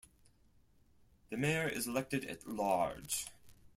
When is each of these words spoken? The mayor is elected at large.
The 1.29 1.37
mayor 1.37 1.67
is 1.67 1.85
elected 1.85 2.25
at 2.25 2.47
large. 2.47 3.27